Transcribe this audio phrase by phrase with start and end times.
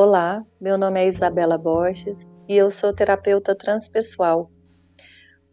[0.00, 4.48] Olá, meu nome é Isabela Borges e eu sou terapeuta transpessoal.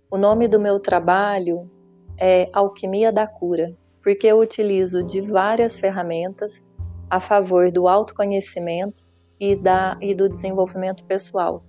[0.07, 1.68] O nome do meu trabalho
[2.16, 6.64] é Alquimia da Cura, porque eu utilizo de várias ferramentas
[7.10, 9.04] a favor do autoconhecimento
[9.39, 11.64] e, da, e do desenvolvimento pessoal.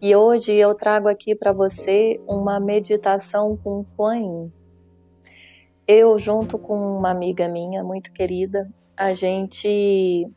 [0.00, 4.52] E hoje eu trago aqui para você uma meditação com Kuan Yin.
[5.88, 10.30] Eu, junto com uma amiga minha muito querida, a gente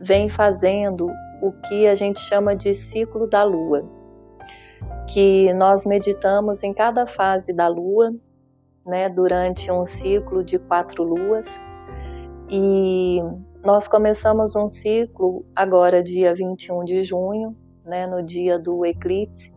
[0.00, 3.84] vem fazendo o que a gente chama de ciclo da lua,
[5.08, 8.14] que nós meditamos em cada fase da lua,
[8.86, 11.60] né, durante um ciclo de quatro luas,
[12.48, 13.20] e
[13.64, 19.54] nós começamos um ciclo agora, dia 21 de junho, né, no dia do eclipse,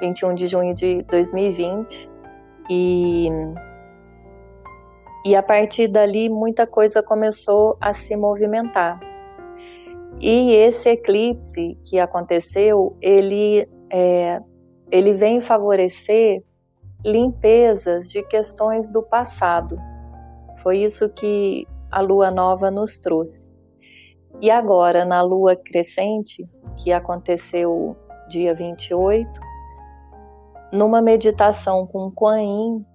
[0.00, 2.10] 21 de junho de 2020,
[2.68, 3.28] e
[5.24, 9.00] e a partir dali muita coisa começou a se movimentar.
[10.20, 14.40] E esse eclipse que aconteceu, ele, é,
[14.90, 16.42] ele vem favorecer
[17.04, 19.76] limpezas de questões do passado.
[20.62, 23.54] Foi isso que a lua nova nos trouxe.
[24.40, 27.96] E agora, na lua crescente, que aconteceu
[28.28, 29.28] dia 28,
[30.72, 32.86] numa meditação com Kuan Yin,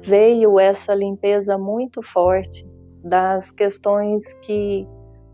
[0.00, 2.66] veio essa limpeza muito forte
[3.02, 4.86] das questões que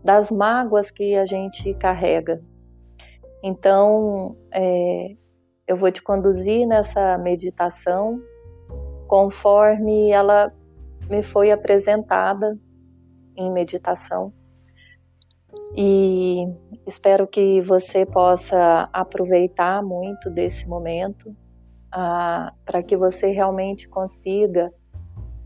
[0.05, 2.39] das mágoas que a gente carrega.
[3.43, 5.15] Então, é,
[5.67, 8.21] eu vou te conduzir nessa meditação
[9.07, 10.53] conforme ela
[11.09, 12.55] me foi apresentada
[13.35, 14.31] em meditação.
[15.75, 16.45] E
[16.85, 21.35] espero que você possa aproveitar muito desse momento
[21.91, 24.71] ah, para que você realmente consiga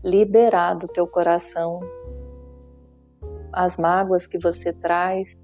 [0.04, 1.80] liberar do teu coração
[3.52, 5.38] as mágoas que você traz,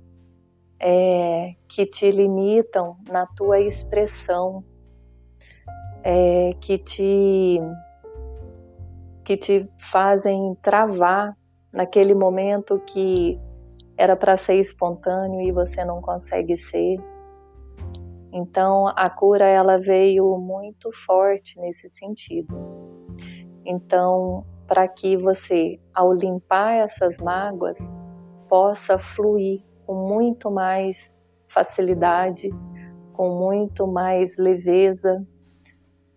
[0.81, 4.65] é, que te limitam na tua expressão,
[6.03, 7.61] é, que te
[9.25, 11.37] que te fazem travar
[11.73, 13.41] naquele momento que
[13.97, 16.97] era para ser espontâneo e você não consegue ser.
[18.33, 22.55] Então a cura ela veio muito forte nesse sentido.
[23.65, 27.79] Então para que você, ao limpar essas mágoas,
[28.49, 31.19] possa fluir com muito mais
[31.49, 32.51] facilidade,
[33.13, 35.27] com muito mais leveza,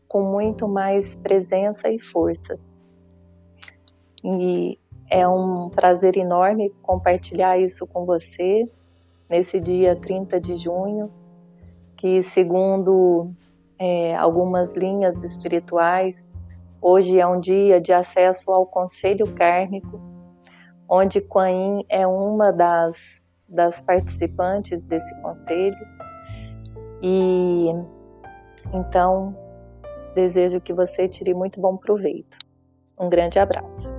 [0.07, 2.59] com muito mais presença e força.
[4.23, 4.77] E
[5.09, 8.69] é um prazer enorme compartilhar isso com você
[9.29, 11.11] nesse dia 30 de junho,
[11.95, 13.31] que, segundo
[13.77, 16.27] é, algumas linhas espirituais,
[16.81, 19.99] Hoje é um dia de acesso ao conselho kármico,
[20.89, 25.87] onde Kuan Yin é uma das, das participantes desse conselho.
[27.01, 27.69] E
[28.73, 29.35] então
[30.15, 32.37] desejo que você tire muito bom proveito.
[32.99, 33.98] Um grande abraço.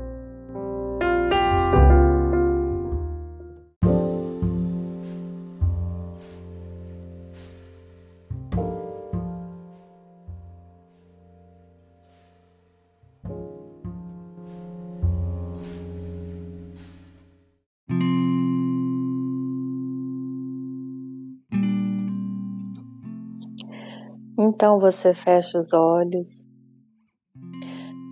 [24.53, 26.44] Então você fecha os olhos,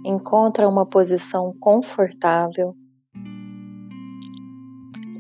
[0.07, 2.77] encontra uma posição confortável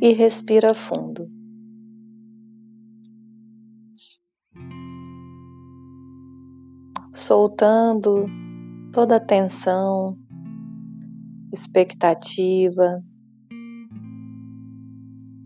[0.01, 1.29] e respira fundo.
[7.12, 8.27] Soltando
[8.93, 10.17] toda a tensão,
[11.53, 13.03] expectativa,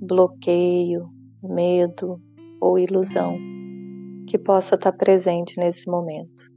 [0.02, 1.08] bloqueio,
[1.42, 2.20] medo
[2.60, 3.51] ou ilusão
[4.26, 6.52] que possa estar presente nesse momento.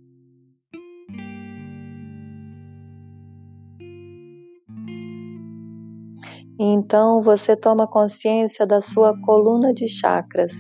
[6.58, 10.53] Então você toma consciência da sua coluna de chakras,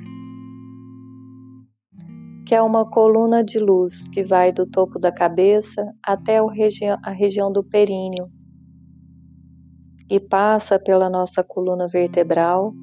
[2.45, 7.49] que é uma coluna de luz que vai do topo da cabeça até a região
[7.51, 8.29] do períneo
[10.09, 12.73] e passa pela nossa coluna vertebral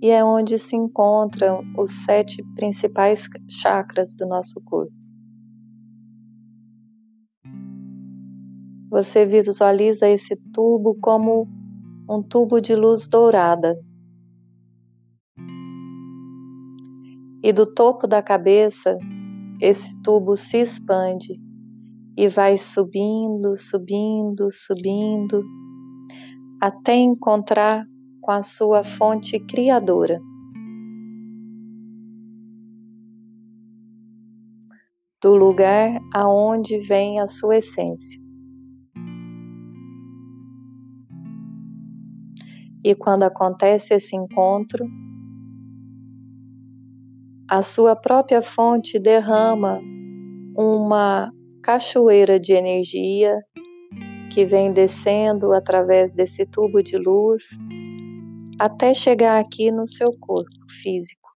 [0.00, 4.92] e é onde se encontram os sete principais chakras do nosso corpo.
[8.90, 11.46] Você visualiza esse tubo como
[12.08, 13.78] um tubo de luz dourada.
[17.42, 18.98] E do topo da cabeça,
[19.60, 21.40] esse tubo se expande
[22.16, 25.42] e vai subindo, subindo, subindo,
[26.60, 27.86] até encontrar
[28.30, 30.22] com a sua fonte criadora.
[35.20, 38.22] Do lugar aonde vem a sua essência.
[42.84, 44.86] E quando acontece esse encontro,
[47.48, 49.80] a sua própria fonte derrama
[50.56, 51.32] uma
[51.64, 53.36] cachoeira de energia
[54.32, 57.58] que vem descendo através desse tubo de luz
[58.60, 61.30] até chegar aqui no seu corpo físico.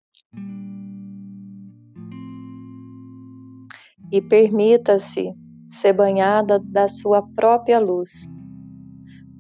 [4.12, 5.34] E permita-se
[5.70, 8.10] ser banhada da sua própria luz,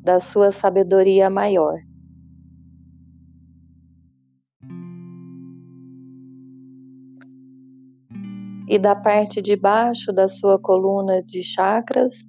[0.02, 1.78] da sua sabedoria maior.
[8.66, 12.26] e da parte de baixo da sua coluna de chakras,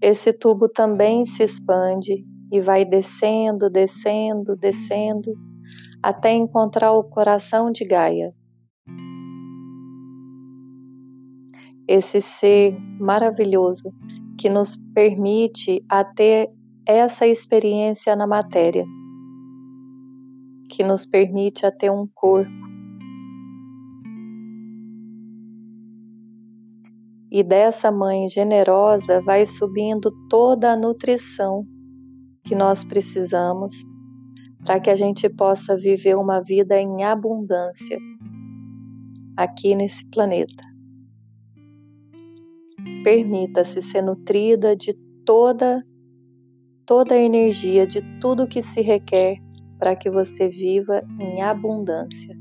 [0.00, 5.32] esse tubo também se expande e vai descendo, descendo, descendo,
[6.02, 8.34] até encontrar o coração de Gaia.
[11.88, 13.90] Esse ser maravilhoso
[14.38, 16.50] que nos permite a ter
[16.86, 18.84] essa experiência na matéria,
[20.68, 22.50] que nos permite a ter um corpo,
[27.30, 31.66] e dessa mãe generosa vai subindo toda a nutrição
[32.44, 33.72] que nós precisamos
[34.64, 37.98] para que a gente possa viver uma vida em abundância
[39.36, 40.62] aqui nesse planeta.
[43.02, 44.94] Permita-se ser nutrida de
[45.24, 45.84] toda
[46.84, 49.38] toda a energia de tudo que se requer
[49.78, 52.36] para que você viva em abundância.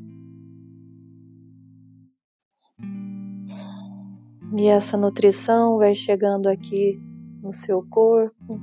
[4.58, 7.00] E essa nutrição vai chegando aqui
[7.42, 8.60] no seu corpo,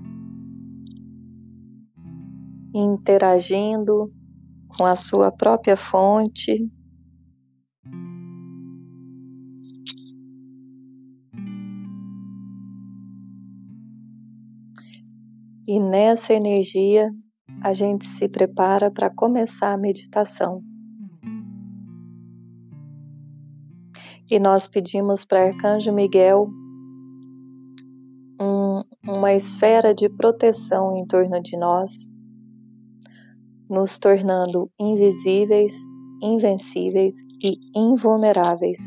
[2.74, 4.12] interagindo
[4.68, 6.70] com a sua própria fonte.
[15.66, 17.10] E nessa energia
[17.62, 20.62] a gente se prepara para começar a meditação.
[24.30, 26.48] e nós pedimos para Arcanjo Miguel
[28.40, 32.08] um, uma esfera de proteção em torno de nós,
[33.68, 35.74] nos tornando invisíveis,
[36.22, 38.78] invencíveis e invulneráveis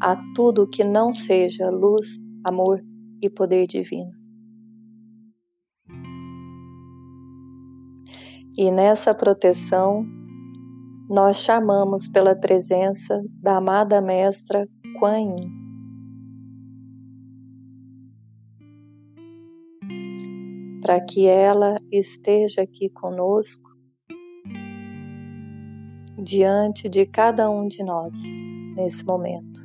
[0.00, 2.82] a tudo que não seja luz, amor
[3.22, 4.12] e poder divino.
[8.56, 10.04] E nessa proteção
[11.08, 14.68] nós chamamos pela presença da amada Mestra
[14.98, 15.50] Kuan Yin.
[20.82, 23.67] Para que ela esteja aqui conosco,
[26.22, 28.14] diante de cada um de nós
[28.74, 29.60] nesse momento.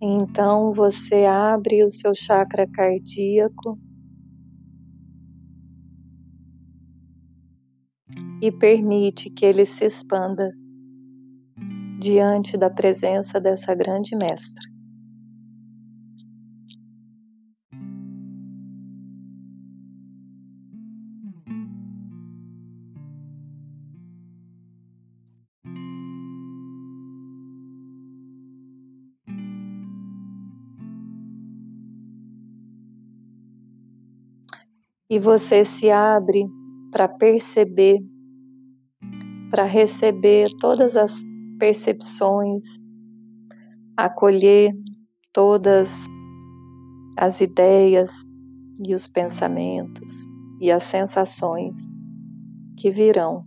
[0.00, 3.78] Então você abre o seu chakra cardíaco
[8.42, 10.52] e permite que ele se expanda
[11.98, 14.73] diante da presença dessa grande mestra.
[35.14, 36.44] E você se abre
[36.90, 38.00] para perceber,
[39.48, 41.22] para receber todas as
[41.56, 42.64] percepções,
[43.96, 44.72] acolher
[45.32, 46.04] todas
[47.16, 48.10] as ideias
[48.84, 50.26] e os pensamentos
[50.60, 51.78] e as sensações
[52.76, 53.44] que virão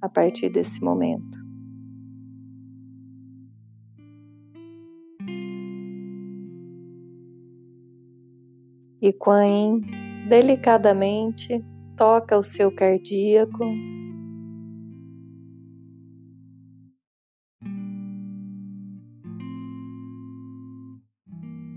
[0.00, 1.38] a partir desse momento.
[9.02, 9.80] E Quan
[10.26, 11.62] delicadamente
[11.96, 13.64] toca o seu cardíaco.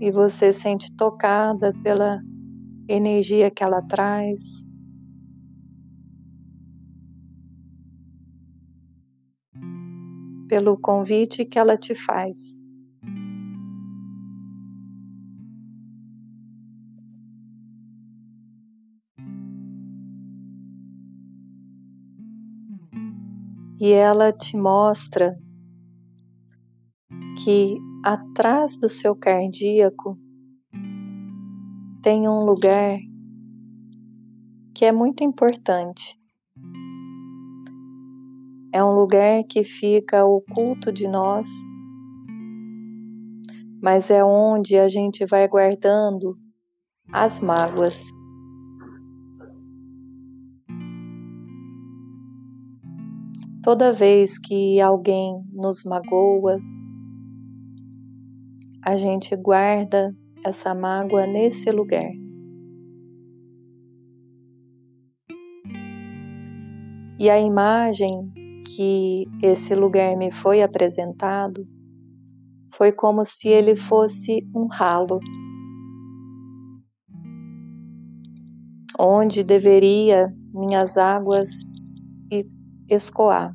[0.00, 2.20] E você sente tocada pela
[2.88, 4.40] energia que ela traz.
[10.48, 12.61] Pelo convite que ela te faz.
[23.82, 25.36] E ela te mostra
[27.42, 30.16] que atrás do seu cardíaco
[32.00, 32.96] tem um lugar
[34.72, 36.16] que é muito importante.
[38.72, 41.48] É um lugar que fica oculto de nós,
[43.82, 46.38] mas é onde a gente vai guardando
[47.12, 48.12] as mágoas.
[53.62, 56.58] Toda vez que alguém nos magoa,
[58.84, 60.12] a gente guarda
[60.44, 62.10] essa mágoa nesse lugar.
[67.20, 68.32] E a imagem
[68.66, 71.64] que esse lugar me foi apresentado
[72.74, 75.20] foi como se ele fosse um ralo,
[78.98, 81.71] onde deveria minhas águas
[82.94, 83.54] escoar.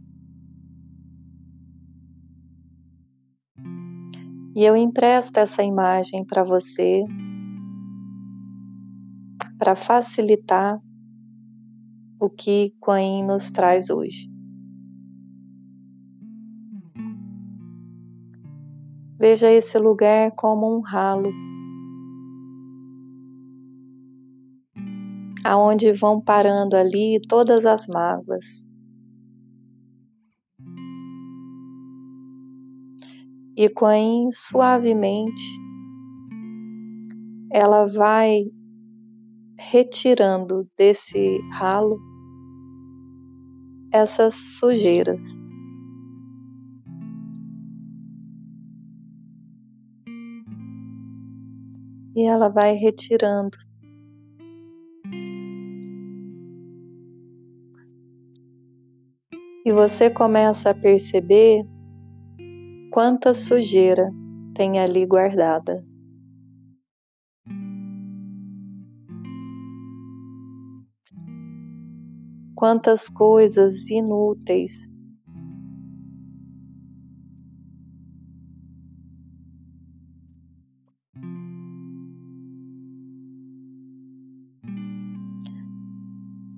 [4.55, 7.03] E eu empresto essa imagem para você
[9.57, 10.79] para facilitar
[12.19, 14.29] o que Quan nos traz hoje.
[19.19, 21.31] Veja esse lugar como um ralo,
[25.43, 28.66] aonde vão parando ali todas as mágoas,
[33.57, 35.41] e Quain suavemente
[37.51, 38.45] ela vai
[39.57, 41.99] retirando desse ralo
[43.91, 45.23] essas sujeiras.
[52.15, 53.57] E ela vai retirando.
[59.65, 61.65] E você começa a perceber
[62.97, 64.11] quanta sujeira
[64.55, 65.85] tem ali guardada.
[72.55, 74.89] Quantas coisas inúteis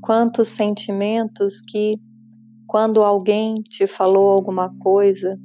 [0.01, 1.99] quantos sentimentos que,
[2.65, 5.37] quando alguém te falou alguma coisa,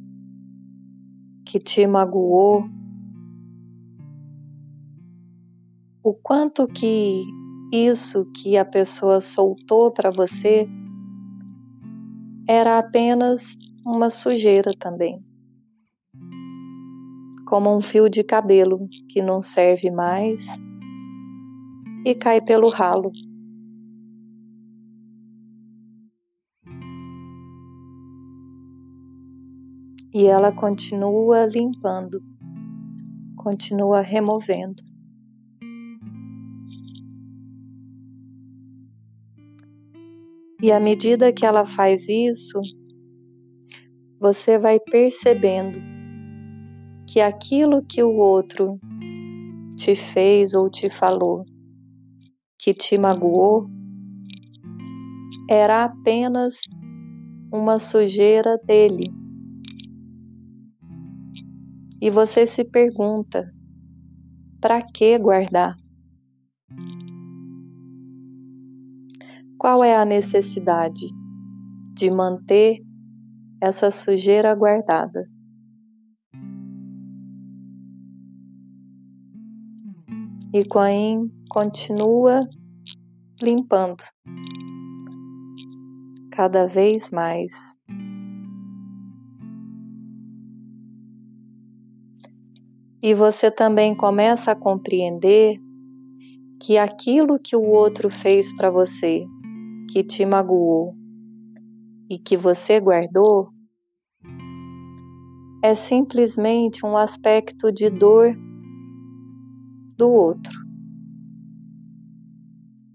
[1.55, 2.65] que te magoou,
[6.03, 7.23] o quanto que
[7.73, 10.69] isso que a pessoa soltou para você
[12.49, 13.57] era apenas
[13.87, 15.25] uma sujeira também.
[17.47, 20.45] Como um fio de cabelo que não serve mais
[22.05, 23.13] e cai pelo ralo.
[30.17, 32.23] E ela continua limpando,
[33.37, 34.81] continua removendo.
[40.63, 42.61] E à medida que ela faz isso,
[44.21, 45.81] você vai percebendo
[47.09, 48.79] que aquilo que o outro
[49.77, 51.45] te fez ou te falou,
[52.57, 53.67] que te magoou,
[55.51, 56.61] era apenas
[57.53, 59.24] uma sujeira dele
[62.05, 63.51] e você se pergunta:
[64.61, 65.75] para que guardar?
[69.57, 71.07] Qual é a necessidade
[71.95, 72.83] de manter
[73.59, 75.27] essa sujeira guardada?
[80.53, 82.47] E Coen continua
[83.43, 84.05] limpando
[86.31, 87.75] cada vez mais.
[93.05, 95.61] E você também começa a compreender
[96.59, 99.27] que aquilo que o outro fez para você,
[99.93, 100.95] que te magoou
[102.09, 103.51] e que você guardou,
[105.63, 108.35] é simplesmente um aspecto de dor
[109.99, 110.59] do outro.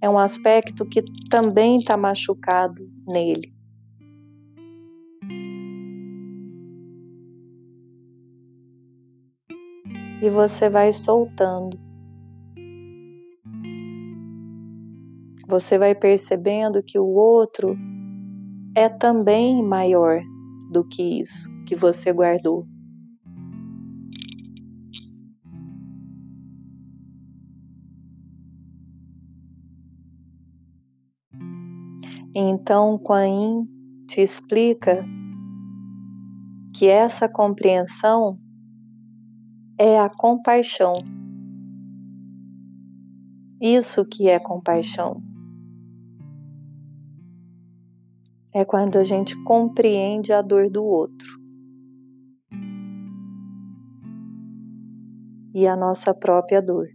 [0.01, 3.58] É um aspecto que também está machucado nele.
[10.21, 11.79] E você vai soltando.
[15.47, 17.75] Você vai percebendo que o outro
[18.75, 20.21] é também maior
[20.71, 22.67] do que isso que você guardou.
[32.35, 33.65] Então, Quan
[34.07, 35.03] te explica
[36.75, 38.37] que essa compreensão
[39.81, 40.91] é a compaixão.
[43.61, 45.23] Isso que é compaixão.
[48.53, 51.39] É quando a gente compreende a dor do outro.
[55.53, 56.89] E a nossa própria dor.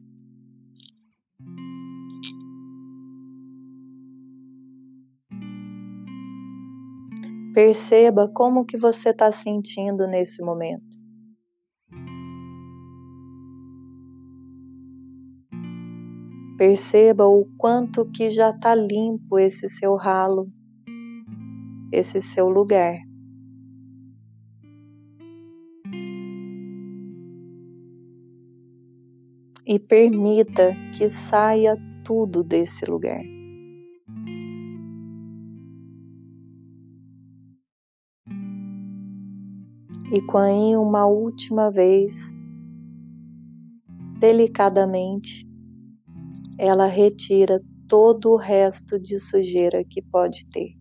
[7.54, 11.03] Perceba como que você está sentindo nesse momento.
[16.66, 20.50] Perceba o quanto que já está limpo esse seu ralo,
[21.92, 22.96] esse seu lugar.
[29.66, 33.22] E permita que saia tudo desse lugar.
[40.10, 42.34] e Quan uma última vez,
[44.18, 45.46] delicadamente,
[46.58, 50.74] ela retira todo o resto de sujeira que pode ter.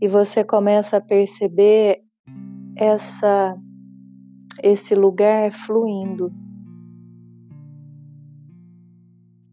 [0.00, 2.02] E você começa a perceber
[2.76, 3.56] essa
[4.62, 6.30] esse lugar fluindo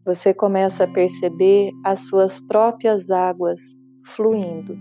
[0.04, 3.60] você começa a perceber as suas próprias águas
[4.04, 4.76] fluindo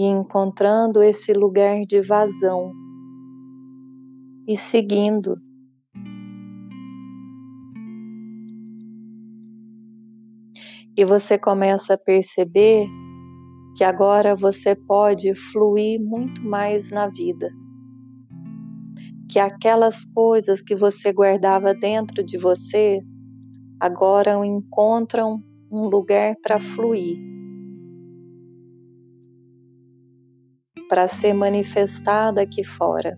[0.00, 2.72] e encontrando esse lugar de vazão
[4.48, 5.36] e seguindo.
[10.96, 12.86] E você começa a perceber
[13.76, 17.50] que agora você pode fluir muito mais na vida
[19.28, 22.98] que aquelas coisas que você guardava dentro de você
[23.78, 27.16] agora encontram um lugar para fluir,
[30.90, 33.16] para ser manifestada aqui fora.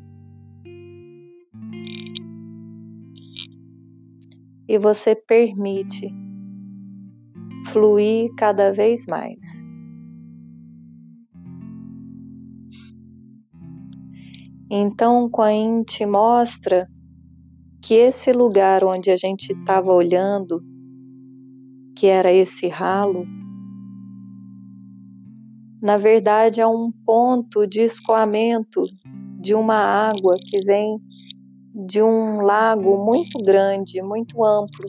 [4.68, 6.14] E você permite
[7.68, 9.64] fluir cada vez mais.
[14.70, 16.86] Então, Quain te mostra
[17.82, 20.62] que esse lugar onde a gente estava olhando,
[21.96, 23.26] que era esse ralo,
[25.82, 28.82] na verdade é um ponto de escoamento
[29.40, 30.96] de uma água que vem
[31.74, 34.88] de um lago muito grande, muito amplo.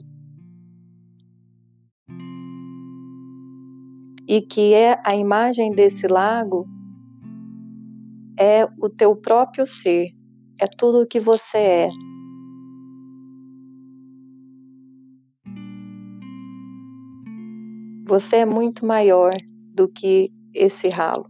[4.27, 6.67] E que é a imagem desse lago
[8.37, 10.09] é o teu próprio ser,
[10.61, 11.87] é tudo o que você é.
[18.05, 19.31] Você é muito maior
[19.73, 21.25] do que esse ralo.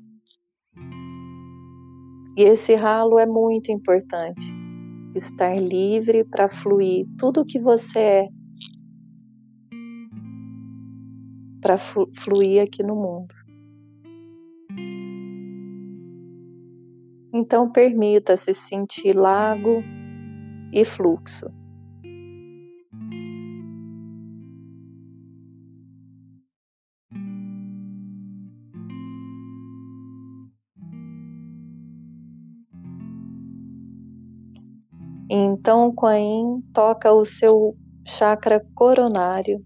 [2.35, 4.45] E esse ralo é muito importante.
[5.15, 8.27] Estar livre para fluir tudo o que você é
[11.61, 13.33] para fluir aqui no mundo.
[17.33, 19.81] Então permita-se sentir lago
[20.73, 21.62] e fluxo.
[35.29, 39.63] Então, Quan toca o seu chakra coronário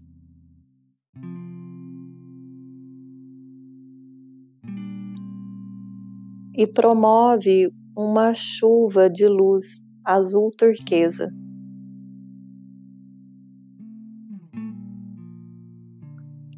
[6.54, 11.28] e promove uma chuva de luz azul turquesa.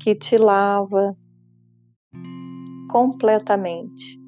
[0.02, 1.14] Que te lava
[2.88, 4.18] completamente,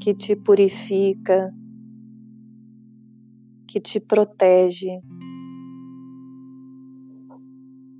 [0.00, 1.52] que te purifica,
[3.74, 5.00] que te protege,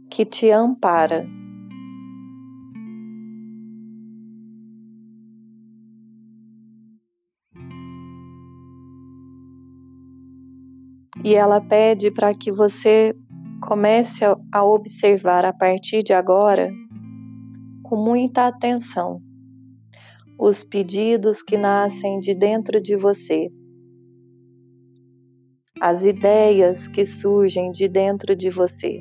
[0.09, 1.27] que te ampara.
[11.25, 13.17] e ela pede para que você
[13.67, 16.71] comece a observar a partir de agora
[17.83, 19.23] com muita atenção
[20.39, 23.49] os pedidos que nascem de dentro de você,
[25.81, 29.01] as ideias que surgem de dentro de você.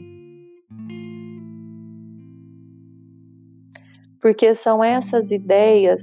[4.19, 6.01] Porque são essas ideias,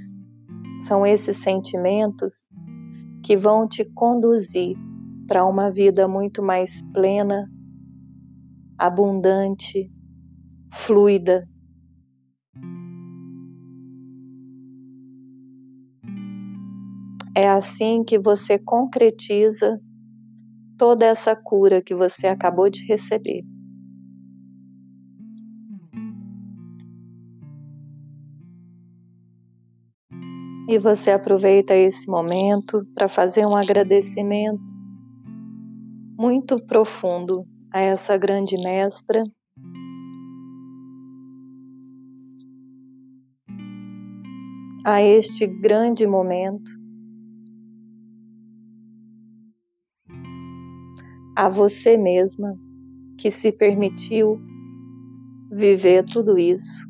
[0.86, 2.46] são esses sentimentos
[3.24, 4.76] que vão te conduzir
[5.26, 7.50] para uma vida muito mais plena,
[8.78, 9.90] abundante,
[10.72, 11.48] fluida.
[17.34, 19.80] É assim que você concretiza
[20.80, 23.42] toda essa cura que você acabou de receber.
[30.66, 34.72] E você aproveita esse momento para fazer um agradecimento
[36.18, 39.22] muito profundo a essa grande mestra.
[44.86, 46.79] A este grande momento,
[51.40, 52.54] a você mesma
[53.16, 54.38] que se permitiu
[55.50, 56.86] viver tudo isso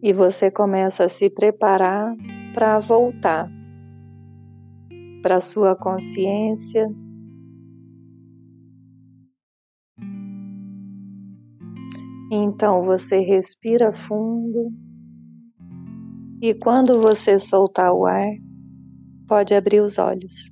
[0.00, 2.14] e você começa a se preparar
[2.54, 3.50] para voltar
[5.24, 6.86] para sua consciência.
[12.30, 14.83] Então você respira fundo
[16.46, 18.28] e quando você soltar o ar,
[19.26, 20.50] pode abrir os olhos.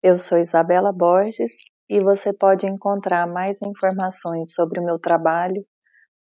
[0.00, 1.50] Eu sou Isabela Borges
[1.88, 5.64] e você pode encontrar mais informações sobre o meu trabalho